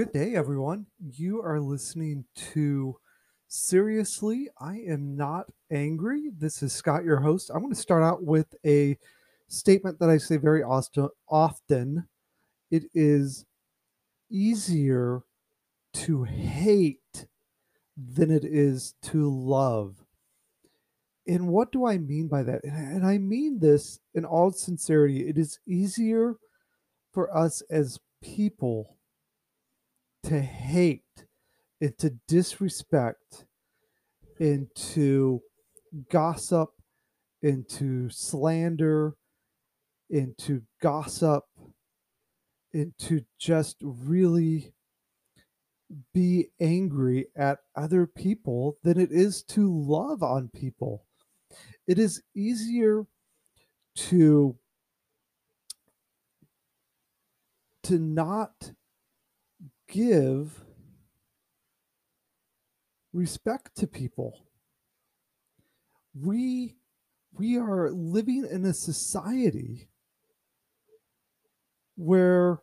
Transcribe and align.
Good 0.00 0.12
day, 0.12 0.34
everyone. 0.34 0.86
You 0.98 1.42
are 1.42 1.60
listening 1.60 2.24
to 2.54 2.96
Seriously, 3.48 4.48
I 4.58 4.78
Am 4.78 5.14
Not 5.14 5.50
Angry. 5.70 6.30
This 6.38 6.62
is 6.62 6.72
Scott, 6.72 7.04
your 7.04 7.20
host. 7.20 7.50
I'm 7.50 7.60
going 7.60 7.74
to 7.74 7.78
start 7.78 8.02
out 8.02 8.22
with 8.22 8.46
a 8.64 8.96
statement 9.48 9.98
that 9.98 10.08
I 10.08 10.16
say 10.16 10.38
very 10.38 10.62
often. 10.62 12.08
It 12.70 12.84
is 12.94 13.44
easier 14.30 15.20
to 15.92 16.24
hate 16.24 17.26
than 17.94 18.30
it 18.30 18.46
is 18.46 18.94
to 19.02 19.30
love. 19.30 19.96
And 21.26 21.48
what 21.48 21.72
do 21.72 21.84
I 21.84 21.98
mean 21.98 22.26
by 22.26 22.42
that? 22.44 22.64
And 22.64 23.04
I 23.06 23.18
mean 23.18 23.58
this 23.58 24.00
in 24.14 24.24
all 24.24 24.50
sincerity. 24.50 25.28
It 25.28 25.36
is 25.36 25.58
easier 25.66 26.36
for 27.12 27.36
us 27.36 27.60
as 27.68 28.00
people 28.22 28.96
to 30.24 30.40
hate 30.40 31.02
and 31.80 31.96
to 31.98 32.10
disrespect 32.28 33.44
and 34.38 34.68
to 34.74 35.42
gossip 36.10 36.70
and 37.42 37.68
to 37.68 38.10
slander 38.10 39.14
and 40.10 40.36
to 40.38 40.62
gossip 40.82 41.44
and 42.72 42.92
to 42.98 43.24
just 43.38 43.76
really 43.82 44.72
be 46.14 46.50
angry 46.60 47.26
at 47.36 47.58
other 47.76 48.06
people 48.06 48.76
than 48.84 48.98
it 48.98 49.10
is 49.10 49.42
to 49.42 49.72
love 49.72 50.22
on 50.22 50.50
people. 50.54 51.04
It 51.86 51.98
is 51.98 52.22
easier 52.34 53.06
to 53.96 54.56
to 57.82 57.98
not 57.98 58.72
give 59.90 60.62
respect 63.12 63.76
to 63.76 63.86
people. 63.86 64.46
We 66.14 66.76
we 67.32 67.58
are 67.58 67.90
living 67.90 68.46
in 68.50 68.64
a 68.64 68.74
society 68.74 69.88
where 71.96 72.58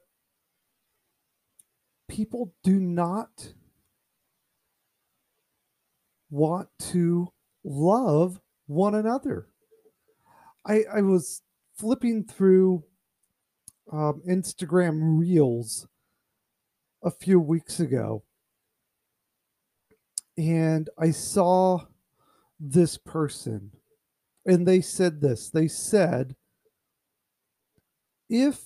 people 2.07 2.53
do 2.63 2.79
not 2.79 3.53
want 6.29 6.67
to 6.79 7.29
love 7.63 8.41
one 8.65 8.95
another. 8.95 9.47
I, 10.65 10.83
I 10.93 11.01
was 11.01 11.41
flipping 11.77 12.25
through 12.25 12.83
um, 13.91 14.21
Instagram 14.27 15.17
Reels 15.17 15.87
a 17.07 17.11
few 17.11 17.39
weeks 17.39 17.79
ago. 17.79 18.21
And 20.37 20.89
I 20.99 21.11
saw 21.11 21.85
this 22.59 22.97
person 22.97 23.71
and 24.45 24.67
they 24.67 24.81
said 24.81 25.21
this. 25.21 25.49
They 25.49 25.69
said 25.69 26.35
if 28.29 28.61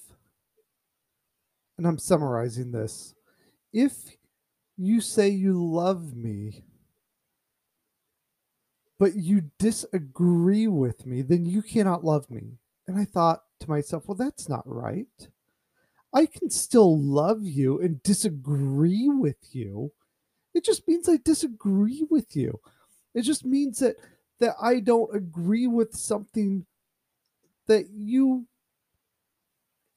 and 1.78 1.86
I'm 1.88 2.00
summarizing 2.00 2.72
this 2.72 3.14
if 3.72 4.18
you 4.76 5.02
say 5.02 5.30
you 5.30 5.54
love 5.64 6.16
me 6.16 6.64
but 9.00 9.16
you 9.16 9.52
disagree 9.60 10.68
with 10.68 11.06
me 11.06 11.22
then 11.22 11.46
you 11.46 11.62
cannot 11.62 12.04
love 12.04 12.30
me. 12.32 12.58
And 12.88 12.98
I 12.98 13.06
thought 13.06 13.44
to 13.60 13.70
myself 13.70 14.08
well 14.08 14.16
that's 14.16 14.50
not 14.50 14.64
right 14.66 15.30
I 16.14 16.26
can 16.26 16.50
still 16.50 17.00
love 17.00 17.44
you 17.44 17.80
and 17.80 18.04
disagree 18.04 19.08
with 19.08 19.56
you. 19.56 19.94
It 20.54 20.66
just 20.66 20.88
means 20.88 21.08
I 21.08 21.18
disagree 21.18 22.06
with 22.10 22.36
you. 22.36 22.60
It 23.14 23.22
just 23.22 23.46
means 23.46 23.80
that 23.80 23.96
that 24.40 24.56
I 24.62 24.80
don't 24.80 25.16
agree 25.16 25.68
with 25.68 25.96
something 25.96 26.66
that 27.68 27.90
you 27.94 28.48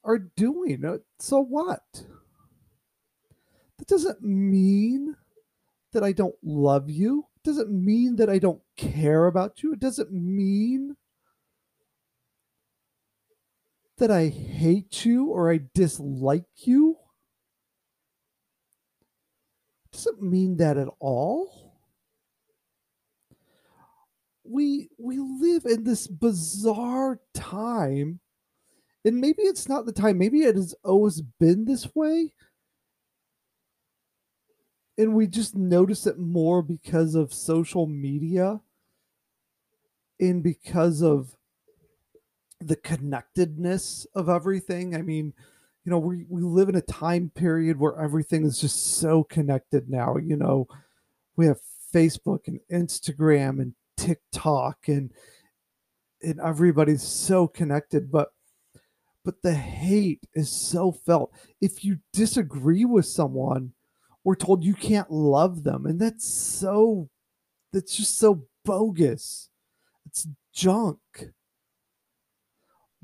are 0.04 0.18
doing. 0.18 0.84
Uh, 0.84 0.98
so 1.18 1.40
what? 1.40 2.04
That 3.78 3.88
doesn't 3.88 4.22
mean 4.22 5.16
that 5.92 6.04
I 6.04 6.12
don't 6.12 6.36
love 6.42 6.90
you. 6.90 7.26
It 7.36 7.48
doesn't 7.48 7.70
mean 7.70 8.16
that 8.16 8.28
I 8.28 8.38
don't 8.38 8.62
care 8.76 9.26
about 9.26 9.62
you. 9.62 9.72
It 9.72 9.80
doesn't 9.80 10.12
mean 10.12 10.96
that 13.98 14.10
I 14.10 14.28
hate 14.28 15.04
you 15.04 15.26
or 15.26 15.50
I 15.52 15.60
dislike 15.74 16.46
you 16.56 16.96
doesn't 19.94 20.22
mean 20.22 20.56
that 20.56 20.76
at 20.76 20.88
all. 20.98 21.72
We 24.44 24.90
we 24.98 25.18
live 25.18 25.64
in 25.64 25.84
this 25.84 26.06
bizarre 26.06 27.20
time 27.32 28.20
and 29.04 29.20
maybe 29.20 29.42
it's 29.42 29.68
not 29.68 29.86
the 29.86 29.92
time 29.92 30.18
maybe 30.18 30.42
it 30.42 30.54
has 30.54 30.74
always 30.84 31.22
been 31.22 31.64
this 31.64 31.94
way 31.94 32.34
and 34.98 35.14
we 35.14 35.26
just 35.26 35.54
notice 35.56 36.06
it 36.06 36.18
more 36.18 36.60
because 36.60 37.14
of 37.14 37.32
social 37.32 37.86
media 37.86 38.60
and 40.20 40.42
because 40.42 41.02
of 41.02 41.34
the 42.60 42.76
connectedness 42.76 44.06
of 44.14 44.28
everything. 44.28 44.94
I 44.94 45.02
mean, 45.02 45.32
you 45.84 45.90
know, 45.90 45.98
we, 45.98 46.24
we 46.28 46.42
live 46.42 46.68
in 46.68 46.76
a 46.76 46.82
time 46.82 47.30
period 47.34 47.78
where 47.78 48.00
everything 48.00 48.44
is 48.44 48.60
just 48.60 48.98
so 48.98 49.24
connected 49.24 49.90
now. 49.90 50.16
You 50.16 50.36
know, 50.36 50.66
we 51.36 51.46
have 51.46 51.58
Facebook 51.92 52.48
and 52.48 52.60
Instagram 52.72 53.60
and 53.60 53.74
TikTok 53.96 54.88
and 54.88 55.10
and 56.22 56.40
everybody's 56.40 57.02
so 57.02 57.46
connected, 57.46 58.10
but 58.10 58.32
but 59.24 59.42
the 59.42 59.54
hate 59.54 60.26
is 60.34 60.50
so 60.50 60.92
felt. 60.92 61.32
If 61.60 61.84
you 61.84 61.98
disagree 62.12 62.84
with 62.84 63.06
someone, 63.06 63.72
we're 64.22 64.34
told 64.34 64.64
you 64.64 64.74
can't 64.74 65.10
love 65.10 65.64
them. 65.64 65.86
And 65.86 66.00
that's 66.00 66.26
so 66.26 67.08
that's 67.72 67.96
just 67.96 68.18
so 68.18 68.44
bogus. 68.64 69.50
It's 70.06 70.26
junk. 70.52 70.98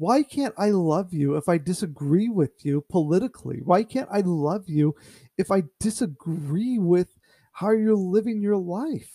Why 0.01 0.23
can't 0.23 0.55
I 0.57 0.71
love 0.71 1.13
you 1.13 1.37
if 1.37 1.47
I 1.47 1.59
disagree 1.59 2.31
with 2.31 2.65
you 2.65 2.87
politically? 2.89 3.61
Why 3.63 3.83
can't 3.83 4.09
I 4.11 4.23
love 4.25 4.67
you 4.67 4.95
if 5.37 5.51
I 5.51 5.65
disagree 5.79 6.79
with 6.79 7.09
how 7.53 7.73
you're 7.73 7.95
living 7.95 8.41
your 8.41 8.57
life? 8.57 9.13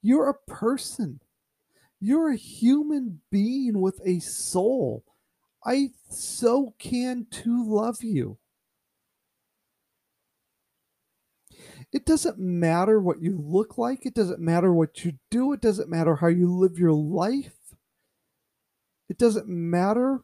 You're 0.00 0.30
a 0.30 0.50
person. 0.50 1.20
You're 2.00 2.30
a 2.30 2.36
human 2.36 3.20
being 3.30 3.82
with 3.82 4.00
a 4.02 4.20
soul. 4.20 5.04
I 5.62 5.90
so 6.08 6.74
can 6.78 7.26
to 7.30 7.62
love 7.62 8.02
you. 8.02 8.38
It 11.92 12.06
doesn't 12.06 12.38
matter 12.38 12.98
what 12.98 13.20
you 13.20 13.36
look 13.38 13.76
like. 13.76 14.06
It 14.06 14.14
doesn't 14.14 14.40
matter 14.40 14.72
what 14.72 15.04
you 15.04 15.18
do. 15.30 15.52
It 15.52 15.60
doesn't 15.60 15.90
matter 15.90 16.16
how 16.16 16.28
you 16.28 16.50
live 16.50 16.78
your 16.78 16.94
life. 16.94 17.59
It 19.10 19.18
doesn't 19.18 19.48
matter 19.48 20.20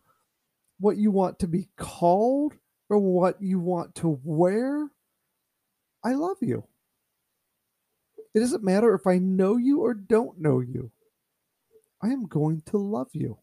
what 0.79 0.97
you 0.97 1.11
want 1.11 1.41
to 1.41 1.49
be 1.49 1.69
called 1.77 2.55
or 2.89 2.99
what 2.99 3.43
you 3.43 3.59
want 3.59 3.97
to 3.97 4.21
wear. 4.23 4.89
I 6.05 6.13
love 6.13 6.37
you. 6.41 6.65
It 8.33 8.39
doesn't 8.39 8.63
matter 8.63 8.95
if 8.95 9.05
I 9.05 9.19
know 9.19 9.57
you 9.57 9.81
or 9.81 9.93
don't 9.93 10.41
know 10.41 10.61
you. 10.61 10.93
I 12.01 12.09
am 12.09 12.27
going 12.27 12.63
to 12.67 12.79
love 12.79 13.09
you 13.13 13.39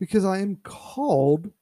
because 0.00 0.24
I 0.24 0.38
am 0.38 0.56
called 0.64 1.52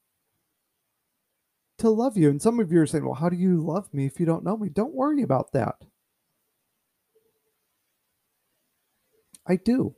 to 1.79 1.91
love 1.91 2.17
you. 2.17 2.31
And 2.31 2.41
some 2.41 2.61
of 2.61 2.73
you 2.73 2.81
are 2.81 2.87
saying, 2.87 3.05
well, 3.05 3.15
how 3.15 3.29
do 3.29 3.37
you 3.37 3.61
love 3.61 3.93
me 3.93 4.07
if 4.07 4.19
you 4.19 4.25
don't 4.25 4.45
know 4.45 4.57
me? 4.57 4.71
Don't 4.71 4.95
worry 4.95 5.23
about 5.23 5.53
that. 5.53 5.75
I 9.47 9.57
do. 9.57 9.95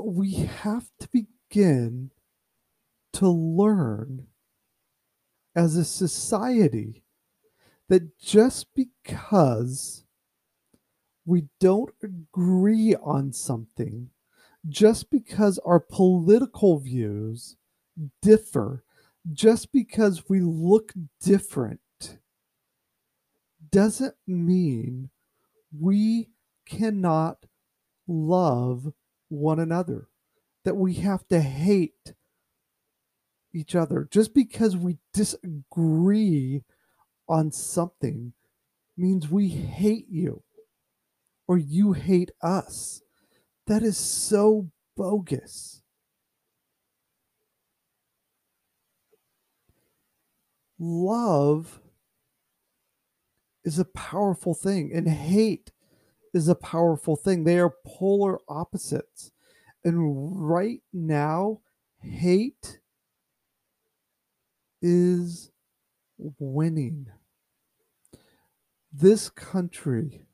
But 0.00 0.14
we 0.14 0.32
have 0.32 0.90
to 1.00 1.08
begin 1.12 2.10
to 3.12 3.28
learn 3.28 4.28
as 5.54 5.76
a 5.76 5.84
society 5.84 7.04
that 7.90 8.18
just 8.18 8.68
because 8.74 10.06
we 11.26 11.48
don't 11.60 11.92
agree 12.02 12.94
on 12.94 13.34
something, 13.34 14.08
just 14.70 15.10
because 15.10 15.58
our 15.66 15.80
political 15.80 16.78
views 16.78 17.58
differ, 18.22 18.82
just 19.34 19.70
because 19.70 20.30
we 20.30 20.40
look 20.40 20.94
different, 21.20 21.82
doesn't 23.70 24.16
mean 24.26 25.10
we 25.78 26.30
cannot 26.64 27.44
love 28.08 28.94
one 29.30 29.58
another, 29.58 30.08
that 30.64 30.76
we 30.76 30.94
have 30.94 31.26
to 31.28 31.40
hate 31.40 32.12
each 33.54 33.74
other. 33.74 34.06
Just 34.10 34.34
because 34.34 34.76
we 34.76 34.98
disagree 35.14 36.62
on 37.28 37.50
something 37.50 38.34
means 38.96 39.30
we 39.30 39.48
hate 39.48 40.08
you 40.10 40.42
or 41.48 41.56
you 41.56 41.94
hate 41.94 42.30
us. 42.42 43.02
That 43.66 43.82
is 43.82 43.96
so 43.96 44.70
bogus. 44.96 45.82
Love 50.78 51.80
is 53.64 53.78
a 53.78 53.84
powerful 53.84 54.54
thing, 54.54 54.90
and 54.94 55.06
hate 55.06 55.70
is 56.32 56.48
a 56.48 56.54
powerful 56.54 57.16
thing. 57.16 57.44
They 57.44 57.58
are 57.58 57.74
polar 57.86 58.38
opposites. 58.48 59.32
And 59.84 60.48
right 60.48 60.82
now, 60.92 61.60
hate 62.00 62.80
is 64.82 65.50
winning. 66.18 67.06
This 68.92 69.30
country 69.30 70.26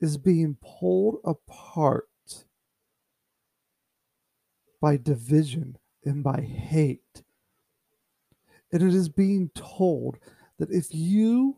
is 0.00 0.18
being 0.18 0.56
pulled 0.60 1.18
apart 1.24 2.08
by 4.80 4.96
division 4.96 5.78
and 6.04 6.22
by 6.22 6.40
hate. 6.42 7.22
And 8.72 8.82
it 8.82 8.94
is 8.94 9.08
being 9.08 9.50
told 9.54 10.18
that 10.58 10.70
if 10.70 10.88
you 10.90 11.56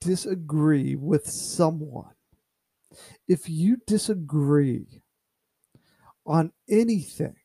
disagree 0.00 0.96
with 0.96 1.26
someone, 1.26 2.14
if 3.28 3.48
you 3.48 3.76
disagree 3.86 5.02
on 6.26 6.52
anything, 6.68 7.36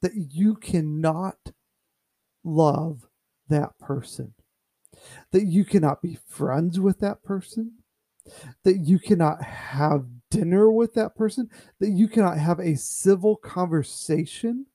that 0.00 0.12
you 0.14 0.56
cannot 0.56 1.52
love 2.44 3.06
that 3.48 3.78
person, 3.78 4.34
that 5.30 5.44
you 5.44 5.64
cannot 5.64 6.02
be 6.02 6.18
friends 6.26 6.80
with 6.80 6.98
that 6.98 7.22
person, 7.22 7.72
that 8.64 8.78
you 8.78 8.98
cannot 8.98 9.42
have 9.42 10.04
dinner 10.30 10.70
with 10.70 10.94
that 10.94 11.14
person, 11.14 11.48
that 11.78 11.90
you 11.90 12.08
cannot 12.08 12.38
have 12.38 12.58
a 12.58 12.76
civil 12.76 13.36
conversation 13.36 14.66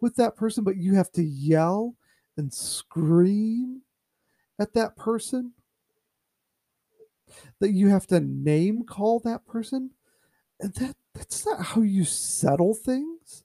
with 0.00 0.16
that 0.16 0.36
person, 0.36 0.64
but 0.64 0.76
you 0.76 0.94
have 0.94 1.10
to 1.12 1.22
yell 1.22 1.94
and 2.36 2.52
scream 2.52 3.82
at 4.58 4.72
that 4.74 4.96
person, 4.96 5.52
that 7.60 7.72
you 7.72 7.88
have 7.88 8.06
to 8.08 8.20
name 8.20 8.84
call 8.84 9.20
that 9.20 9.46
person. 9.46 9.90
And 10.60 10.74
that 10.74 10.96
that's 11.14 11.46
not 11.46 11.64
how 11.64 11.82
you 11.82 12.04
settle 12.04 12.74
things. 12.74 13.44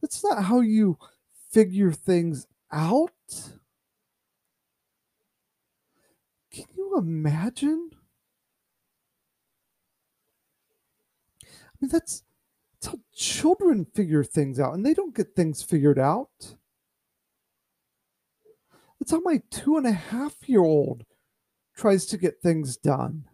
That's 0.00 0.24
not 0.24 0.44
how 0.44 0.60
you 0.60 0.98
figure 1.50 1.92
things 1.92 2.46
out. 2.72 3.10
Can 6.50 6.64
you 6.76 6.96
imagine? 6.96 7.90
I 11.44 11.46
mean, 11.80 11.90
that's, 11.90 12.22
that's 12.74 12.88
how 12.88 13.00
children 13.14 13.86
figure 13.94 14.24
things 14.24 14.58
out, 14.58 14.74
and 14.74 14.84
they 14.84 14.94
don't 14.94 15.14
get 15.14 15.34
things 15.36 15.62
figured 15.62 15.98
out. 15.98 16.56
That's 18.98 19.12
how 19.12 19.20
my 19.20 19.42
two 19.50 19.76
and 19.76 19.86
a 19.86 19.92
half 19.92 20.48
year 20.48 20.62
old 20.62 21.04
tries 21.80 22.04
to 22.04 22.18
get 22.18 22.42
things 22.42 22.76
done. 22.76 23.24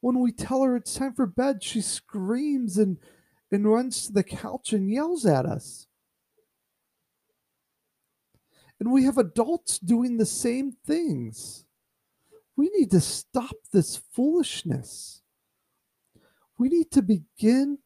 When 0.00 0.20
we 0.20 0.30
tell 0.30 0.62
her 0.62 0.76
it's 0.76 0.94
time 0.94 1.14
for 1.14 1.26
bed, 1.26 1.64
she 1.64 1.80
screams 1.80 2.78
and, 2.78 2.98
and 3.50 3.68
runs 3.68 4.06
to 4.06 4.12
the 4.12 4.22
couch 4.22 4.72
and 4.72 4.88
yells 4.88 5.26
at 5.26 5.46
us. 5.46 5.88
And 8.78 8.92
we 8.92 9.02
have 9.04 9.18
adults 9.18 9.80
doing 9.80 10.16
the 10.16 10.26
same 10.26 10.72
things. 10.86 11.64
We 12.56 12.70
need 12.76 12.92
to 12.92 13.00
stop 13.00 13.56
this 13.72 13.96
foolishness. 13.96 15.22
We 16.56 16.68
need 16.68 16.92
to 16.92 17.02
begin 17.02 17.78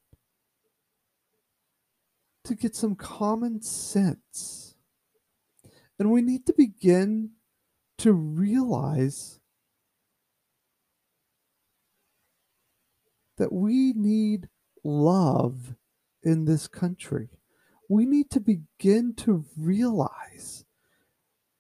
to 2.44 2.54
get 2.54 2.76
some 2.76 2.96
common 2.96 3.62
sense. 3.62 4.74
And 5.98 6.10
we 6.10 6.20
need 6.20 6.44
to 6.46 6.52
begin 6.52 7.30
to 7.98 8.12
realize 8.12 9.40
that 13.38 13.52
we 13.52 13.92
need 13.94 14.48
love 14.84 15.74
in 16.22 16.44
this 16.44 16.66
country. 16.66 17.28
We 17.88 18.06
need 18.06 18.30
to 18.30 18.40
begin 18.40 19.14
to 19.18 19.44
realize 19.56 20.64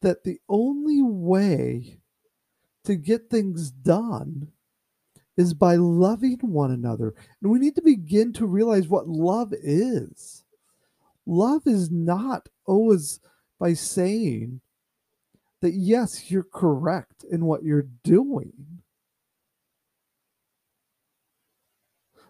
that 0.02 0.24
the 0.24 0.38
only 0.48 1.02
way 1.02 1.98
to 2.84 2.96
get 2.96 3.30
things 3.30 3.70
done 3.70 4.48
is 5.36 5.54
by 5.54 5.76
loving 5.76 6.38
one 6.40 6.70
another. 6.70 7.14
And 7.42 7.50
we 7.50 7.58
need 7.58 7.74
to 7.76 7.82
begin 7.82 8.32
to 8.34 8.46
realize 8.46 8.88
what 8.88 9.08
love 9.08 9.52
is. 9.52 10.44
Love 11.26 11.62
is 11.66 11.90
not 11.90 12.48
always 12.64 13.20
by 13.58 13.74
saying 13.74 14.60
that, 15.62 15.72
yes, 15.72 16.30
you're 16.30 16.42
correct 16.42 17.24
in 17.30 17.44
what 17.44 17.62
you're 17.62 17.88
doing. 18.04 18.52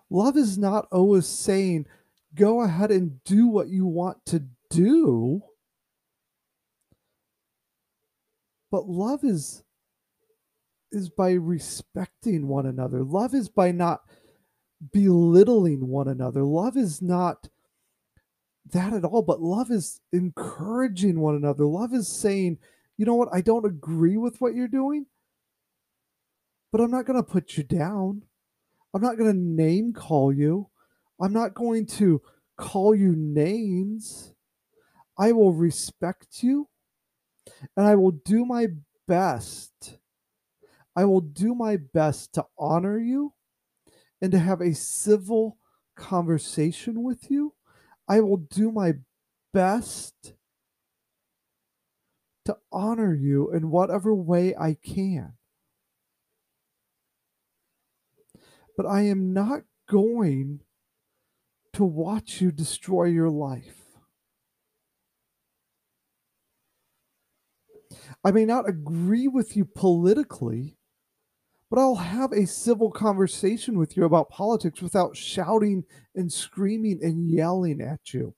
Love 0.08 0.36
is 0.36 0.56
not 0.56 0.86
always 0.92 1.26
saying, 1.26 1.86
go 2.34 2.62
ahead 2.62 2.90
and 2.90 3.22
do 3.24 3.48
what 3.48 3.68
you 3.68 3.86
want 3.86 4.24
to 4.26 4.44
do. 4.70 5.42
But 8.70 8.88
love 8.88 9.24
is 9.24 9.62
is 10.92 11.08
by 11.08 11.32
respecting 11.32 12.46
one 12.46 12.66
another. 12.66 13.02
Love 13.02 13.34
is 13.34 13.48
by 13.48 13.72
not 13.72 14.02
belittling 14.92 15.88
one 15.88 16.08
another. 16.08 16.44
Love 16.44 16.76
is 16.76 17.02
not 17.02 17.48
that 18.72 18.92
at 18.92 19.04
all, 19.04 19.22
but 19.22 19.40
love 19.40 19.70
is 19.70 20.00
encouraging 20.12 21.20
one 21.20 21.34
another. 21.34 21.64
Love 21.64 21.92
is 21.92 22.08
saying, 22.08 22.58
you 22.96 23.04
know 23.06 23.14
what, 23.14 23.28
I 23.32 23.40
don't 23.40 23.66
agree 23.66 24.16
with 24.16 24.40
what 24.40 24.54
you're 24.54 24.68
doing, 24.68 25.06
but 26.72 26.80
I'm 26.80 26.90
not 26.90 27.06
going 27.06 27.22
to 27.22 27.28
put 27.28 27.56
you 27.56 27.62
down. 27.62 28.22
I'm 28.94 29.02
not 29.02 29.18
going 29.18 29.32
to 29.32 29.38
name 29.38 29.92
call 29.92 30.32
you. 30.32 30.68
I'm 31.20 31.32
not 31.32 31.54
going 31.54 31.86
to 31.86 32.22
call 32.56 32.94
you 32.94 33.14
names. 33.16 34.32
I 35.18 35.32
will 35.32 35.52
respect 35.52 36.42
you 36.42 36.68
and 37.76 37.86
I 37.86 37.94
will 37.94 38.10
do 38.10 38.44
my 38.44 38.68
best. 39.06 39.98
I 40.94 41.04
will 41.04 41.20
do 41.20 41.54
my 41.54 41.76
best 41.76 42.34
to 42.34 42.46
honor 42.58 42.98
you 42.98 43.34
and 44.20 44.32
to 44.32 44.38
have 44.38 44.60
a 44.60 44.74
civil 44.74 45.58
conversation 45.94 47.02
with 47.02 47.30
you. 47.30 47.54
I 48.08 48.20
will 48.20 48.38
do 48.38 48.72
my 48.72 48.94
best 49.52 50.34
to 52.46 52.56
honor 52.72 53.14
you 53.14 53.52
in 53.52 53.70
whatever 53.70 54.14
way 54.14 54.54
I 54.56 54.74
can. 54.74 55.34
But 58.76 58.86
I 58.86 59.02
am 59.02 59.32
not 59.32 59.62
going 59.88 60.60
to 61.74 61.84
watch 61.84 62.40
you 62.40 62.50
destroy 62.50 63.04
your 63.04 63.30
life. 63.30 63.82
I 68.24 68.30
may 68.32 68.44
not 68.44 68.68
agree 68.68 69.28
with 69.28 69.56
you 69.56 69.64
politically, 69.64 70.76
but 71.70 71.78
I'll 71.78 71.96
have 71.96 72.32
a 72.32 72.46
civil 72.46 72.90
conversation 72.90 73.78
with 73.78 73.96
you 73.96 74.04
about 74.04 74.30
politics 74.30 74.80
without 74.80 75.16
shouting 75.16 75.84
and 76.14 76.32
screaming 76.32 77.00
and 77.02 77.30
yelling 77.30 77.80
at 77.80 78.12
you. 78.12 78.34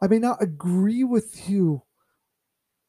I 0.00 0.06
may 0.08 0.18
not 0.18 0.42
agree 0.42 1.04
with 1.04 1.48
you 1.48 1.82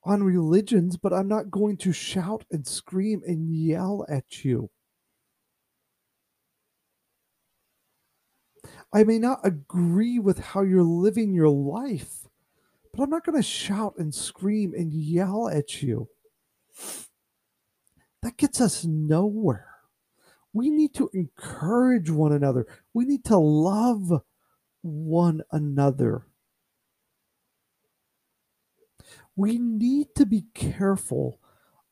on 0.03 0.23
religions, 0.23 0.97
but 0.97 1.13
I'm 1.13 1.27
not 1.27 1.51
going 1.51 1.77
to 1.77 1.91
shout 1.91 2.45
and 2.51 2.65
scream 2.65 3.21
and 3.25 3.53
yell 3.53 4.05
at 4.09 4.43
you. 4.43 4.69
I 8.93 9.03
may 9.03 9.19
not 9.19 9.41
agree 9.43 10.19
with 10.19 10.39
how 10.39 10.61
you're 10.63 10.83
living 10.83 11.33
your 11.33 11.49
life, 11.49 12.27
but 12.93 13.03
I'm 13.03 13.09
not 13.09 13.25
going 13.25 13.37
to 13.37 13.47
shout 13.47 13.95
and 13.97 14.13
scream 14.13 14.73
and 14.75 14.91
yell 14.93 15.47
at 15.47 15.81
you. 15.83 16.07
That 18.23 18.37
gets 18.37 18.59
us 18.59 18.83
nowhere. 18.83 19.67
We 20.53 20.69
need 20.69 20.95
to 20.95 21.09
encourage 21.13 22.09
one 22.09 22.33
another. 22.33 22.65
We 22.93 23.05
need 23.05 23.23
to 23.25 23.37
love 23.37 24.23
one 24.81 25.41
another. 25.51 26.25
We 29.39 29.57
need 29.57 30.15
to 30.15 30.25
be 30.25 30.47
careful 30.53 31.39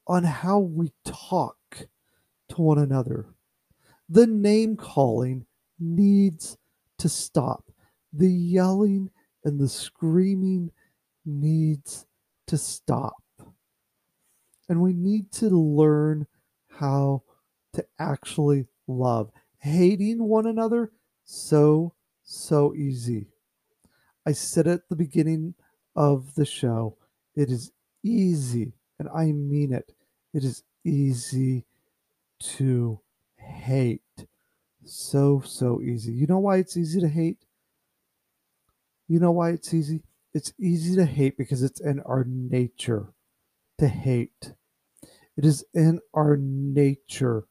on 0.06 0.26
how 0.26 0.60
we 0.60 0.92
talk 1.06 1.88
to 2.50 2.62
one 2.62 2.78
another. 2.78 3.28
The 4.10 4.28
name 4.28 4.76
calling 4.76 5.46
needs 5.80 6.58
to 6.98 7.08
stop. 7.08 7.64
The 8.12 8.30
yelling 8.30 9.12
and 9.46 9.58
the 9.58 9.70
screaming 9.70 10.72
needs 11.26 12.06
to 12.48 12.58
stop. 12.58 13.24
And 14.68 14.82
we 14.82 14.92
need 14.92 15.32
to 15.36 15.48
learn 15.48 16.28
how 16.70 17.24
to 17.72 17.86
actually 17.98 18.66
love. 18.88 19.32
Hating 19.60 20.22
one 20.22 20.48
another, 20.48 20.92
so, 21.24 21.94
so 22.24 22.76
easy. 22.76 23.28
I 24.26 24.34
said 24.34 24.68
at 24.68 24.90
the 24.90 24.98
beginning 24.98 25.54
of 25.96 26.36
the 26.36 26.46
show, 26.46 26.98
it 27.38 27.52
is 27.52 27.72
easy, 28.04 28.74
and 29.00 29.08
I 29.16 29.32
mean 29.32 29.72
it. 29.72 29.94
It 30.34 30.44
is 30.44 30.64
easy 30.84 31.66
to 32.58 33.00
hate. 33.38 34.02
So, 34.84 35.42
so 35.46 35.82
easy. 35.82 36.14
You 36.14 36.28
know 36.28 36.40
why 36.40 36.58
it's 36.58 36.76
easy 36.78 37.00
to 37.00 37.08
hate? 37.08 37.46
You 39.08 39.20
know 39.20 39.32
why 39.32 39.52
it's 39.52 39.74
easy? 39.74 40.02
It's 40.34 40.52
easy 40.60 40.96
to 40.96 41.06
hate 41.06 41.38
because 41.38 41.62
it's 41.62 41.80
in 41.80 42.00
our 42.02 42.26
nature 42.28 43.14
to 43.78 43.88
hate. 43.88 44.54
It 45.38 45.46
is 45.46 45.64
in 45.74 46.00
our 46.16 46.38
nature 46.38 47.46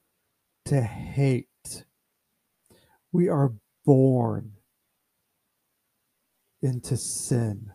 to 0.65 0.83
hate. 0.83 1.85
We 3.13 3.29
are 3.29 3.53
born 3.85 4.53
into 6.61 6.97
sin. 6.97 7.73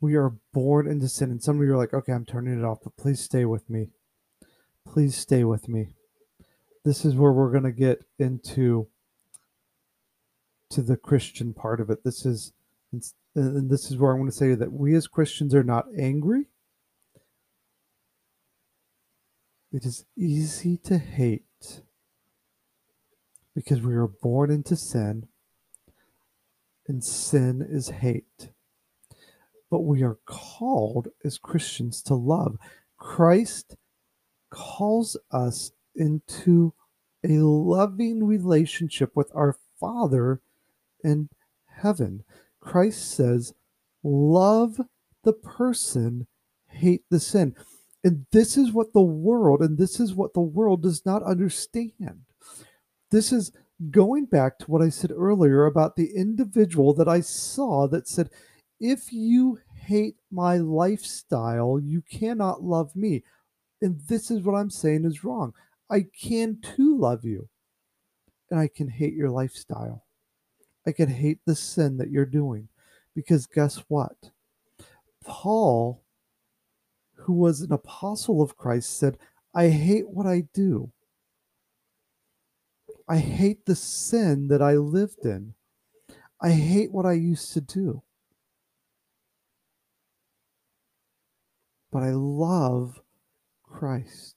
We 0.00 0.14
are 0.14 0.32
born 0.52 0.86
into 0.86 1.08
sin. 1.08 1.30
And 1.30 1.42
some 1.42 1.60
of 1.60 1.66
you 1.66 1.74
are 1.74 1.76
like, 1.76 1.92
okay, 1.92 2.12
I'm 2.12 2.24
turning 2.24 2.58
it 2.58 2.64
off, 2.64 2.78
but 2.82 2.96
please 2.96 3.20
stay 3.20 3.44
with 3.44 3.68
me. 3.68 3.88
Please 4.86 5.16
stay 5.16 5.44
with 5.44 5.68
me. 5.68 5.88
This 6.84 7.04
is 7.04 7.14
where 7.14 7.32
we're 7.32 7.50
going 7.50 7.64
to 7.64 7.72
get 7.72 8.04
into 8.18 8.88
to 10.70 10.82
the 10.82 10.96
Christian 10.96 11.52
part 11.52 11.80
of 11.80 11.90
it. 11.90 12.04
This 12.04 12.24
is 12.24 12.52
and 13.34 13.70
this 13.70 13.90
is 13.90 13.96
where 13.96 14.12
I'm 14.12 14.18
going 14.18 14.30
to 14.30 14.36
say 14.36 14.54
that 14.54 14.72
we 14.72 14.94
as 14.94 15.06
Christians 15.06 15.54
are 15.54 15.62
not 15.62 15.86
angry. 15.96 16.46
It 19.72 19.84
is 19.84 20.04
easy 20.16 20.76
to 20.78 20.98
hate 20.98 21.82
because 23.54 23.82
we 23.82 23.94
are 23.94 24.08
born 24.08 24.50
into 24.50 24.74
sin, 24.74 25.28
and 26.88 27.04
sin 27.04 27.64
is 27.68 27.90
hate. 27.90 28.50
But 29.70 29.80
we 29.80 30.02
are 30.02 30.18
called 30.26 31.08
as 31.24 31.38
Christians 31.38 32.02
to 32.02 32.14
love. 32.14 32.58
Christ 32.98 33.76
calls 34.50 35.16
us 35.30 35.72
into 35.94 36.74
a 37.24 37.38
loving 37.38 38.24
relationship 38.24 39.14
with 39.14 39.30
our 39.34 39.56
Father 39.78 40.40
in 41.04 41.28
heaven. 41.66 42.24
Christ 42.60 43.10
says, 43.10 43.54
Love 44.02 44.80
the 45.24 45.32
person, 45.32 46.26
hate 46.68 47.04
the 47.10 47.20
sin. 47.20 47.54
And 48.02 48.26
this 48.32 48.56
is 48.56 48.72
what 48.72 48.92
the 48.92 49.02
world, 49.02 49.60
and 49.60 49.76
this 49.76 50.00
is 50.00 50.14
what 50.14 50.32
the 50.32 50.40
world 50.40 50.82
does 50.82 51.04
not 51.04 51.22
understand. 51.22 52.22
This 53.10 53.30
is 53.32 53.52
going 53.90 54.26
back 54.26 54.58
to 54.58 54.66
what 54.66 54.82
I 54.82 54.88
said 54.88 55.10
earlier 55.10 55.66
about 55.66 55.96
the 55.96 56.14
individual 56.14 56.94
that 56.94 57.08
I 57.08 57.20
saw 57.20 57.86
that 57.88 58.08
said, 58.08 58.30
If 58.80 59.12
you 59.12 59.60
hate 59.74 60.16
my 60.30 60.56
lifestyle, 60.56 61.78
you 61.78 62.02
cannot 62.02 62.62
love 62.62 62.96
me. 62.96 63.22
And 63.82 64.00
this 64.08 64.30
is 64.30 64.42
what 64.42 64.54
I'm 64.54 64.70
saying 64.70 65.04
is 65.04 65.22
wrong. 65.22 65.52
I 65.90 66.06
can 66.18 66.60
too 66.62 66.96
love 66.96 67.24
you, 67.24 67.48
and 68.50 68.58
I 68.58 68.68
can 68.68 68.88
hate 68.88 69.14
your 69.14 69.30
lifestyle. 69.30 70.04
I 70.86 70.92
can 70.92 71.08
hate 71.08 71.40
the 71.44 71.54
sin 71.54 71.98
that 71.98 72.10
you're 72.10 72.24
doing. 72.24 72.68
Because 73.14 73.46
guess 73.46 73.82
what? 73.88 74.30
Paul, 75.24 76.02
who 77.14 77.34
was 77.34 77.60
an 77.60 77.72
apostle 77.72 78.40
of 78.40 78.56
Christ, 78.56 78.98
said, 78.98 79.18
I 79.54 79.68
hate 79.68 80.08
what 80.08 80.26
I 80.26 80.44
do. 80.54 80.90
I 83.08 83.18
hate 83.18 83.66
the 83.66 83.74
sin 83.74 84.48
that 84.48 84.62
I 84.62 84.74
lived 84.74 85.24
in. 85.24 85.54
I 86.40 86.50
hate 86.50 86.92
what 86.92 87.04
I 87.04 87.12
used 87.12 87.52
to 87.54 87.60
do. 87.60 88.02
But 91.92 92.02
I 92.02 92.10
love 92.12 93.00
Christ. 93.62 94.36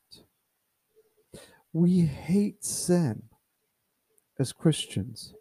We 1.71 2.01
hate 2.01 2.63
sin 2.63 3.23
as 4.39 4.51
Christians 4.51 5.33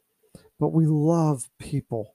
but 0.62 0.72
we 0.72 0.86
love 0.86 1.50
people. 1.58 2.14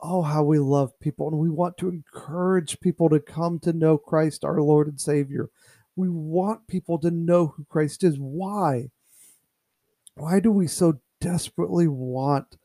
Oh, 0.00 0.22
how 0.22 0.42
we 0.42 0.58
love 0.58 0.98
people. 0.98 1.28
And 1.28 1.38
we 1.38 1.48
want 1.48 1.76
to 1.78 1.88
encourage 1.88 2.80
people 2.80 3.08
to 3.08 3.20
come 3.20 3.60
to 3.60 3.72
know 3.72 3.98
Christ, 3.98 4.44
our 4.44 4.60
Lord 4.60 4.88
and 4.88 5.00
Savior. 5.00 5.48
We 5.94 6.08
want 6.08 6.66
people 6.66 6.98
to 6.98 7.12
know 7.12 7.54
who 7.56 7.64
Christ 7.66 8.02
is. 8.02 8.16
Why? 8.18 8.90
Why 10.16 10.40
do 10.40 10.50
we 10.50 10.66
so 10.66 10.94
desperately 11.20 11.86
want 11.86 12.56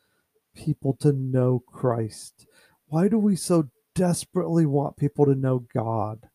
people 0.55 0.97
to 1.01 1.13
know 1.13 1.61
Christ? 1.67 2.47
Why 2.87 3.07
do 3.07 3.19
we 3.19 3.35
so 3.35 3.69
desperately 3.93 4.65
want 4.65 4.97
people 4.97 5.27
to 5.27 5.35
know 5.35 5.59
God? 5.71 6.28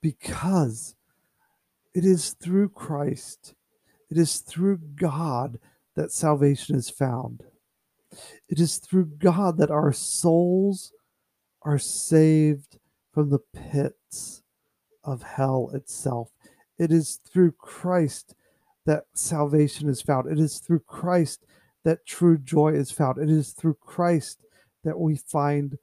Because 0.00 0.94
it 1.94 2.04
is 2.04 2.30
through 2.40 2.70
Christ, 2.70 3.54
it 4.10 4.16
is 4.16 4.38
through 4.38 4.78
God 4.96 5.58
that 5.96 6.12
salvation 6.12 6.76
is 6.76 6.90
found. 6.90 7.42
It 8.48 8.60
is 8.60 8.78
through 8.78 9.06
God 9.18 9.58
that 9.58 9.70
our 9.70 9.92
souls 9.92 10.92
are 11.62 11.78
saved 11.78 12.78
from 13.12 13.30
the 13.30 13.40
pits 13.52 14.42
of 15.02 15.22
hell 15.22 15.70
itself. 15.74 16.30
It 16.78 16.92
is 16.92 17.18
through 17.30 17.52
Christ 17.52 18.34
that 18.86 19.04
salvation 19.12 19.88
is 19.88 20.00
found. 20.00 20.30
It 20.30 20.38
is 20.38 20.60
through 20.60 20.80
Christ 20.80 21.44
that 21.84 22.06
true 22.06 22.38
joy 22.38 22.74
is 22.74 22.90
found. 22.90 23.18
It 23.18 23.30
is 23.30 23.52
through 23.52 23.76
Christ 23.80 24.40
that 24.84 24.98
we 24.98 25.16
find 25.16 25.78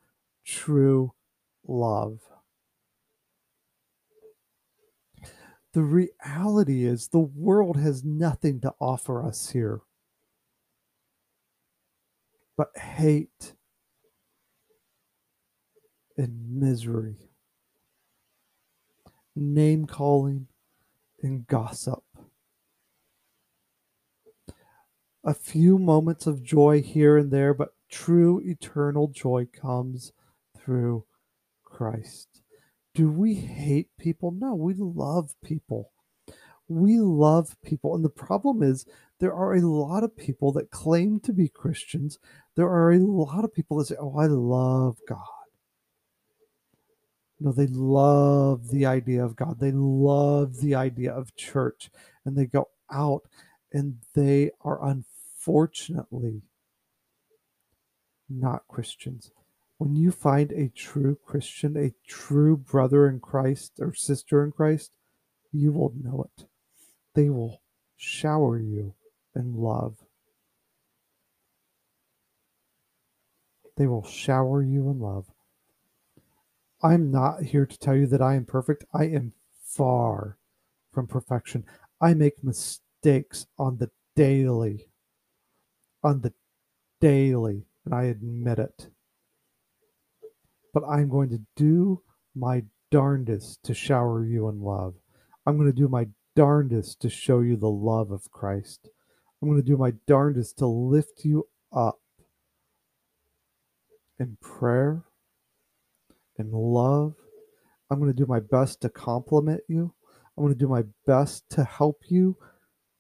true 0.46 1.14
love. 1.68 2.20
The 5.76 5.84
reality 5.84 6.86
is 6.86 7.10
the 7.10 7.20
world 7.20 7.76
has 7.76 8.02
nothing 8.02 8.62
to 8.62 8.74
offer 8.80 9.22
us 9.22 9.50
here 9.50 9.82
but 12.56 12.70
hate 12.78 13.56
and 16.16 16.62
misery, 16.62 17.18
name 19.36 19.86
calling 19.86 20.48
and 21.22 21.46
gossip. 21.46 22.06
A 25.26 25.34
few 25.34 25.78
moments 25.78 26.26
of 26.26 26.42
joy 26.42 26.82
here 26.82 27.18
and 27.18 27.32
there, 27.32 27.54
but 27.54 27.74
true 27.90 28.40
eternal 28.46 29.10
joy 29.10 29.46
comes 29.52 30.14
through 30.58 31.04
Christ. 31.66 32.35
Do 32.96 33.10
we 33.10 33.36
hate 33.36 33.90
people? 34.00 34.32
No, 34.32 34.56
we 34.56 34.74
love 34.74 35.36
people. 35.44 35.92
We 36.70 36.98
love 37.00 37.58
people. 37.62 37.94
And 37.94 38.06
the 38.06 38.10
problem 38.10 38.64
is, 38.64 38.86
there 39.20 39.34
are 39.34 39.54
a 39.54 39.62
lot 39.62 40.04
of 40.06 40.16
people 40.16 40.54
that 40.54 40.72
claim 40.72 41.20
to 41.22 41.34
be 41.34 41.50
Christians. 41.50 42.20
There 42.56 42.70
are 42.70 42.92
a 42.92 43.00
lot 43.00 43.44
of 43.44 43.54
people 43.54 43.78
that 43.78 43.88
say, 43.88 43.96
Oh, 44.00 44.18
I 44.18 44.28
love 44.28 44.98
God. 45.08 45.20
No, 47.40 47.52
they 47.52 47.68
love 47.68 48.70
the 48.70 48.86
idea 48.86 49.24
of 49.24 49.36
God. 49.36 49.60
They 49.60 49.74
love 49.74 50.62
the 50.62 50.74
idea 50.74 51.14
of 51.14 51.36
church. 51.36 51.92
And 52.24 52.38
they 52.38 52.46
go 52.46 52.70
out 52.90 53.24
and 53.74 53.98
they 54.14 54.52
are 54.62 54.82
unfortunately 54.88 56.44
not 58.30 58.64
Christians. 58.70 59.32
When 59.78 59.96
you 59.96 60.12
find 60.12 60.52
a 60.52 60.70
true 60.70 61.18
Christian, 61.26 61.76
a 61.76 61.94
true 62.08 62.56
brother 62.56 63.10
in 63.10 63.20
Christ 63.20 63.74
or 63.80 63.94
sister 63.94 64.44
in 64.44 64.52
Christ, 64.52 64.96
you 65.52 65.72
will 65.72 65.94
know 66.02 66.26
it. 66.38 66.46
They 67.14 67.30
will 67.30 67.62
shower 67.98 68.58
you 68.58 68.94
in 69.36 69.56
love. 69.56 69.98
They 73.78 73.88
will 73.88 74.06
shower 74.06 74.64
you 74.64 74.90
in 74.90 75.00
love. 75.00 75.26
I'm 76.82 77.12
not 77.12 77.44
here 77.44 77.66
to 77.66 77.78
tell 77.78 77.96
you 77.96 78.08
that 78.08 78.22
I 78.22 78.36
am 78.36 78.46
perfect. 78.46 78.86
I 78.94 79.06
am 79.06 79.34
far 79.66 80.38
from 80.94 81.08
perfection. 81.08 81.66
I 82.00 82.14
make 82.14 82.44
mistakes 82.44 83.48
on 83.58 83.78
the 83.78 83.90
daily. 84.16 84.88
On 86.04 86.22
the 86.22 86.34
daily, 87.02 87.66
and 87.84 87.94
I 87.94 88.04
admit 88.04 88.60
it. 88.60 88.90
But 90.76 90.84
I'm 90.90 91.08
going 91.08 91.30
to 91.30 91.40
do 91.56 92.02
my 92.36 92.64
darndest 92.92 93.64
to 93.64 93.74
shower 93.74 94.26
you 94.26 94.50
in 94.50 94.60
love. 94.62 94.96
I'm 95.48 95.56
going 95.56 95.72
to 95.72 95.74
do 95.74 95.88
my 95.88 96.08
darndest 96.36 97.00
to 97.00 97.10
show 97.10 97.40
you 97.40 97.56
the 97.56 97.70
love 97.70 98.12
of 98.12 98.30
Christ. 98.30 98.90
I'm 99.42 99.48
going 99.48 99.62
to 99.62 99.66
do 99.66 99.78
my 99.78 99.94
darndest 100.06 100.58
to 100.58 100.68
lift 100.68 101.24
you 101.24 101.48
up 101.72 102.02
in 104.20 104.38
prayer, 104.42 105.06
in 106.38 106.52
love. 106.52 107.14
I'm 107.90 108.00
going 108.00 108.12
to 108.12 108.18
do 108.18 108.26
my 108.28 108.42
best 108.42 108.82
to 108.82 108.90
compliment 108.90 109.62
you. 109.70 109.94
I'm 110.38 110.44
going 110.44 110.54
to 110.54 110.60
do 110.60 110.68
my 110.68 110.84
best 111.08 111.50
to 111.52 111.64
help 111.64 112.02
you 112.10 112.36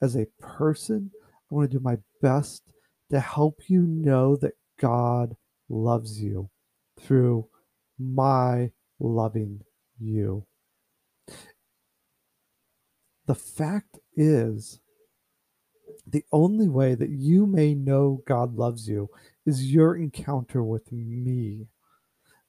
as 0.01 0.15
a 0.15 0.27
person. 0.39 1.11
I 1.51 1.55
want 1.55 1.69
to 1.69 1.77
do 1.77 1.83
my 1.83 1.97
best 2.21 2.63
to 3.11 3.19
help 3.19 3.63
you 3.67 3.81
know 3.81 4.37
that 4.37 4.53
God 4.79 5.35
loves 5.67 6.21
you 6.21 6.49
through 6.97 7.49
my 7.99 8.71
loving 8.99 9.61
you. 9.99 10.45
The 13.25 13.35
fact 13.35 13.99
is, 14.15 14.79
the 16.07 16.23
only 16.31 16.67
way 16.67 16.93
that 16.93 17.09
you 17.09 17.47
may 17.47 17.73
know 17.73 18.21
God 18.27 18.55
loves 18.55 18.87
you 18.87 19.09
is 19.45 19.71
your 19.71 19.95
encounter 19.95 20.63
with 20.63 20.91
me. 20.91 21.67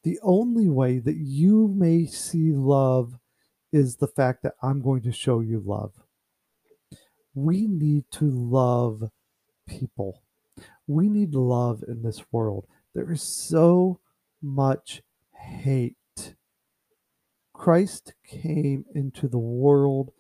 The 0.02 0.18
only 0.22 0.68
way 0.68 0.98
that 0.98 1.16
you 1.16 1.68
may 1.68 2.06
see 2.06 2.52
love 2.52 3.18
is 3.72 3.96
the 3.96 4.06
fact 4.06 4.42
that 4.42 4.54
I'm 4.62 4.82
going 4.82 5.02
to 5.02 5.12
show 5.12 5.40
you 5.40 5.62
love. 5.64 5.92
We 7.34 7.66
need 7.66 8.04
to 8.12 8.30
love 8.30 9.10
people. 9.66 10.22
We 10.86 11.08
need 11.08 11.34
love 11.34 11.82
in 11.88 12.02
this 12.02 12.22
world. 12.30 12.66
There 12.94 13.10
is 13.10 13.22
so 13.22 14.00
much 14.42 15.02
hate. 15.38 15.96
Christ 17.52 18.14
came 18.26 18.84
into 18.94 19.28
the 19.28 19.38
world 19.38 20.12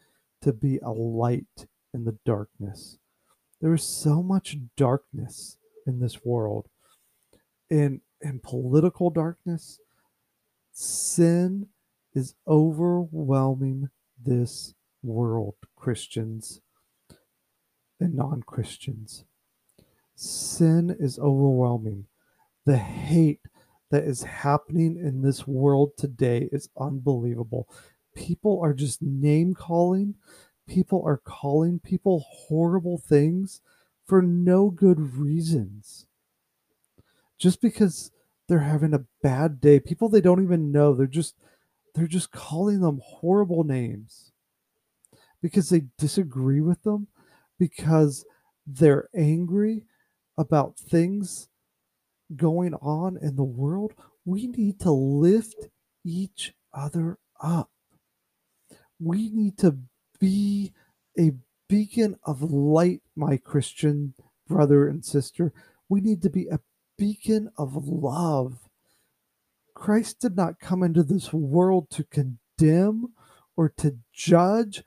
to 0.42 0.52
be 0.52 0.78
a 0.78 0.90
light 0.90 1.66
in 1.92 2.04
the 2.04 2.18
darkness. 2.24 2.98
There 3.60 3.74
is 3.74 3.82
so 3.82 4.22
much 4.22 4.56
darkness 4.76 5.56
in 5.86 6.00
this 6.00 6.24
world. 6.24 6.68
In 7.70 8.00
in 8.20 8.40
political 8.40 9.10
darkness, 9.10 9.78
sin 10.72 11.68
is 12.14 12.34
overwhelming 12.46 13.90
this 14.22 14.74
world, 15.02 15.54
Christians 15.76 16.60
and 18.00 18.14
non-Christians. 18.14 19.24
Sin 20.14 20.96
is 20.98 21.18
overwhelming. 21.18 22.06
The 22.64 22.78
hate 22.78 23.40
that 23.90 24.04
is 24.04 24.22
happening 24.22 24.96
in 24.96 25.22
this 25.22 25.46
world 25.46 25.96
today 25.96 26.48
is 26.52 26.68
unbelievable. 26.78 27.68
People 28.14 28.60
are 28.62 28.74
just 28.74 29.02
name 29.02 29.54
calling. 29.54 30.14
People 30.66 31.02
are 31.04 31.18
calling 31.18 31.78
people 31.78 32.24
horrible 32.28 32.98
things 32.98 33.60
for 34.04 34.22
no 34.22 34.70
good 34.70 35.16
reasons. 35.16 36.06
Just 37.38 37.60
because 37.60 38.10
they're 38.48 38.60
having 38.60 38.94
a 38.94 39.04
bad 39.22 39.60
day, 39.60 39.78
people 39.78 40.08
they 40.08 40.20
don't 40.20 40.42
even 40.42 40.72
know, 40.72 40.94
they're 40.94 41.06
just 41.06 41.36
they're 41.94 42.06
just 42.06 42.30
calling 42.30 42.80
them 42.80 43.00
horrible 43.02 43.64
names 43.64 44.32
because 45.40 45.68
they 45.70 45.82
disagree 45.98 46.60
with 46.60 46.82
them, 46.82 47.06
because 47.58 48.24
they're 48.66 49.08
angry 49.14 49.82
about 50.38 50.76
things 50.76 51.48
going 52.34 52.74
on 52.74 53.18
in 53.20 53.36
the 53.36 53.44
world, 53.44 53.92
we 54.24 54.46
need 54.46 54.80
to 54.80 54.90
lift 54.90 55.68
each 56.04 56.54
other 56.72 57.18
up. 57.40 57.70
We 58.98 59.30
need 59.30 59.58
to 59.58 59.78
be 60.18 60.72
a 61.18 61.32
beacon 61.68 62.16
of 62.24 62.42
light, 62.42 63.02
my 63.14 63.36
Christian 63.36 64.14
brother 64.48 64.88
and 64.88 65.04
sister. 65.04 65.52
We 65.88 66.00
need 66.00 66.22
to 66.22 66.30
be 66.30 66.46
a 66.46 66.60
beacon 66.98 67.50
of 67.56 67.86
love. 67.86 68.68
Christ 69.74 70.20
did 70.20 70.36
not 70.36 70.58
come 70.58 70.82
into 70.82 71.02
this 71.02 71.32
world 71.32 71.90
to 71.90 72.04
condemn 72.04 73.12
or 73.56 73.68
to 73.78 73.98
judge, 74.12 74.82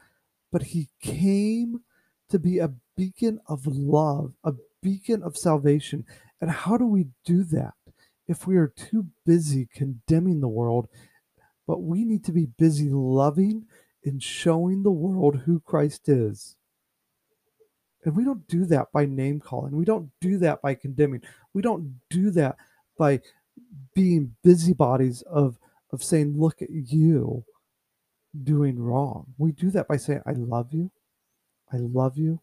but 0.51 0.63
he 0.63 0.89
came 1.01 1.81
to 2.29 2.39
be 2.39 2.57
a 2.57 2.73
beacon 2.97 3.39
of 3.47 3.65
love, 3.67 4.33
a 4.43 4.53
beacon 4.81 5.21
of 5.23 5.37
salvation. 5.37 6.05
And 6.41 6.49
how 6.49 6.77
do 6.77 6.85
we 6.85 7.07
do 7.25 7.43
that 7.45 7.73
if 8.27 8.47
we 8.47 8.57
are 8.57 8.67
too 8.67 9.07
busy 9.25 9.67
condemning 9.73 10.39
the 10.39 10.47
world? 10.47 10.87
But 11.67 11.81
we 11.81 12.05
need 12.05 12.23
to 12.25 12.31
be 12.31 12.45
busy 12.45 12.89
loving 12.89 13.65
and 14.05 14.23
showing 14.23 14.83
the 14.83 14.91
world 14.91 15.41
who 15.45 15.59
Christ 15.59 16.09
is. 16.09 16.55
And 18.05 18.15
we 18.15 18.23
don't 18.23 18.47
do 18.47 18.65
that 18.65 18.91
by 18.93 19.05
name 19.05 19.39
calling. 19.39 19.75
We 19.75 19.85
don't 19.85 20.09
do 20.21 20.37
that 20.37 20.61
by 20.61 20.75
condemning. 20.75 21.21
We 21.53 21.61
don't 21.61 21.99
do 22.09 22.31
that 22.31 22.55
by 22.97 23.19
being 23.93 24.35
busybodies 24.43 25.21
of 25.23 25.57
of 25.91 26.03
saying, 26.03 26.39
look 26.39 26.61
at 26.61 26.69
you 26.69 27.43
doing 28.43 28.79
wrong. 28.79 29.25
We 29.39 29.51
do 29.51 29.71
that 29.71 29.87
by 29.87 29.97
saying, 29.97 30.21
I 30.25 30.33
love 30.33 30.71
you. 30.71 30.91
I 31.73 31.77
love 31.77 32.15
you 32.15 32.39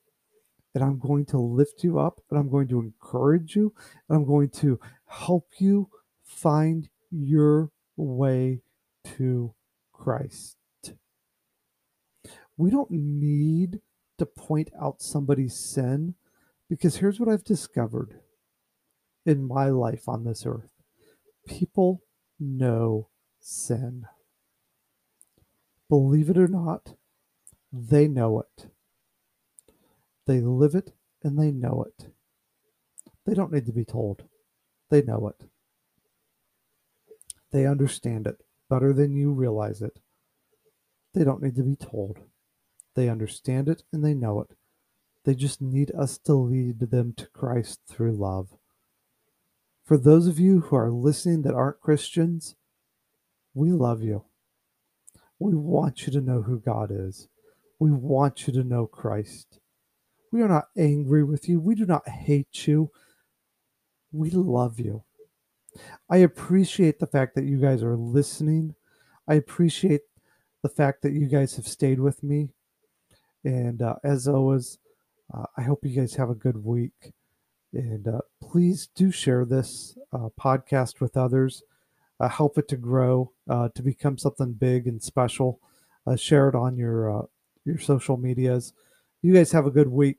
and 0.77 0.85
I'm 0.85 0.99
going 0.99 1.25
to 1.27 1.39
lift 1.39 1.83
you 1.83 1.99
up 1.99 2.21
and 2.29 2.39
I'm 2.39 2.51
going 2.51 2.69
to 2.69 2.79
encourage 2.79 3.57
you 3.57 3.73
and 4.09 4.19
I'm 4.19 4.27
going 4.27 4.51
to 4.51 4.79
help 5.07 5.49
you 5.59 5.89
find 6.23 6.91
your 7.11 7.71
way 7.97 8.61
to 9.17 9.55
Christ. 9.95 10.59
We 12.59 12.71
don't 12.71 12.91
need 12.91 13.81
to 14.19 14.27
point 14.27 14.69
out 14.79 15.01
somebody's 15.01 15.57
sin 15.57 16.15
because 16.69 16.97
here's 16.97 17.19
what 17.19 17.31
I've 17.31 17.45
discovered 17.45 18.21
in 19.25 19.49
my 19.49 19.69
life 19.71 20.07
on 20.11 20.25
this 20.25 20.45
earth 20.45 20.69
people 21.47 22.03
know 22.39 23.09
sin. 23.41 24.05
Believe 25.89 26.29
it 26.29 26.37
or 26.37 26.49
not, 26.49 26.97
they 27.73 28.09
know 28.09 28.41
it. 28.41 28.67
They 30.27 30.41
live 30.41 30.75
it 30.75 30.93
and 31.23 31.39
they 31.39 31.51
know 31.51 31.85
it. 31.87 32.09
They 33.25 33.35
don't 33.35 33.53
need 33.53 33.67
to 33.67 33.73
be 33.73 33.85
told. 33.85 34.25
They 34.91 35.03
know 35.03 35.29
it. 35.29 35.49
They 37.53 37.67
understand 37.67 38.27
it 38.27 38.43
better 38.69 38.93
than 38.93 39.15
you 39.15 39.33
realize 39.33 39.83
it. 39.83 39.99
They 41.15 41.25
don't 41.25 41.43
need 41.43 41.57
to 41.57 41.63
be 41.63 41.77
told. 41.77 42.19
They 42.95 43.09
understand 43.09 43.69
it 43.69 43.83
and 43.93 44.05
they 44.05 44.15
know 44.15 44.41
it. 44.41 44.57
They 45.25 45.35
just 45.35 45.61
need 45.61 45.91
us 45.93 46.19
to 46.19 46.35
lead 46.35 46.79
them 46.79 47.13
to 47.15 47.27
Christ 47.27 47.81
through 47.89 48.13
love. 48.13 48.49
For 49.85 49.97
those 49.97 50.27
of 50.27 50.39
you 50.39 50.61
who 50.61 50.77
are 50.77 50.91
listening 50.91 51.43
that 51.43 51.55
aren't 51.55 51.81
Christians, 51.81 52.57
we 53.55 53.73
love 53.73 54.03
you. 54.03 54.25
We 55.39 55.55
want 55.55 56.07
you 56.07 56.13
to 56.13 56.21
know 56.21 56.43
who 56.43 56.59
God 56.59 56.91
is. 56.91 57.29
We 57.79 57.91
want 57.91 58.47
you 58.47 58.53
to 58.55 58.65
know 58.65 58.87
Christ. 58.87 59.61
We 60.37 60.43
are 60.43 60.49
not 60.49 60.69
angry 60.77 61.25
with 61.25 61.49
you. 61.49 61.59
We 61.59 61.75
do 61.75 61.87
not 61.87 62.07
hate 62.07 62.69
you. 62.69 62.91
We 64.13 64.29
love 64.29 64.79
you. 64.79 65.03
I 66.11 66.19
appreciate 66.19 66.99
the 66.99 67.07
fact 67.07 67.35
that 67.37 67.47
you 67.47 67.59
guys 67.59 67.83
are 67.83 67.97
listening. 67.97 68.75
I 69.27 69.37
appreciate 69.37 70.03
the 70.63 70.69
fact 70.69 71.01
that 71.01 71.15
you 71.15 71.25
guys 71.25 71.57
have 71.57 71.67
stayed 71.67 72.01
with 72.01 72.23
me. 72.23 72.51
And 73.45 73.81
uh, 73.81 73.95
as 74.05 74.29
always, 74.29 74.77
uh, 75.33 75.47
I 75.57 75.63
hope 75.63 75.87
you 75.87 75.99
guys 75.99 76.17
have 76.17 76.29
a 76.29 76.35
good 76.35 76.63
week. 76.63 77.15
And 77.73 78.07
uh, 78.07 78.21
please 78.43 78.89
do 78.95 79.11
share 79.11 79.47
this 79.47 79.97
uh, 80.13 80.29
podcast 80.39 81.01
with 81.01 81.17
others. 81.17 81.63
Uh, 82.21 82.29
help 82.29 82.59
it 82.59 82.69
to 82.69 82.77
grow, 82.77 83.33
uh, 83.49 83.71
to 83.75 83.83
become 83.83 84.19
something 84.19 84.53
big 84.53 84.87
and 84.87 85.03
special. 85.03 85.61
share 86.17 86.51
it 86.51 86.55
on 86.55 86.77
your 86.77 87.27
your 87.65 87.79
social 87.79 88.19
medias. 88.19 88.75
You 89.27 89.35
guys 89.35 89.51
have 89.51 89.67
a 89.67 89.73
good 89.73 89.89
week. 89.89 90.19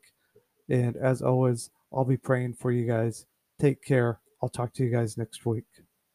And 0.68 0.94
as 0.94 1.22
always, 1.22 1.70
I'll 1.90 2.04
be 2.04 2.18
praying 2.18 2.56
for 2.60 2.70
you 2.70 2.86
guys. 2.86 3.24
Take 3.58 3.82
care. 3.82 4.20
I'll 4.42 4.50
talk 4.50 4.74
to 4.74 4.84
you 4.84 4.90
guys 4.90 5.16
next 5.16 5.46
week. 5.46 5.64